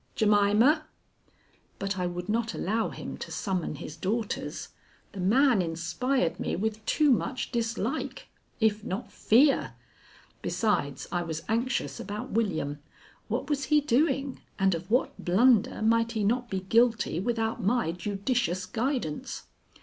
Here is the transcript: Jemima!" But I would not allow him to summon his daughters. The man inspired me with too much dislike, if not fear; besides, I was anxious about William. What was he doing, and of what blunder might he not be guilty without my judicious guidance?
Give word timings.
Jemima!" 0.15 0.87
But 1.77 1.99
I 1.99 2.07
would 2.07 2.27
not 2.27 2.55
allow 2.55 2.89
him 2.89 3.17
to 3.17 3.31
summon 3.31 3.75
his 3.75 3.95
daughters. 3.95 4.69
The 5.11 5.19
man 5.19 5.61
inspired 5.61 6.39
me 6.39 6.55
with 6.55 6.83
too 6.87 7.11
much 7.11 7.51
dislike, 7.51 8.27
if 8.59 8.83
not 8.83 9.11
fear; 9.11 9.75
besides, 10.41 11.07
I 11.11 11.21
was 11.21 11.43
anxious 11.47 11.99
about 11.99 12.31
William. 12.31 12.79
What 13.27 13.47
was 13.47 13.65
he 13.65 13.79
doing, 13.79 14.41
and 14.57 14.73
of 14.73 14.89
what 14.89 15.23
blunder 15.23 15.83
might 15.83 16.13
he 16.13 16.23
not 16.23 16.49
be 16.49 16.61
guilty 16.61 17.19
without 17.19 17.63
my 17.63 17.91
judicious 17.91 18.65
guidance? 18.65 19.43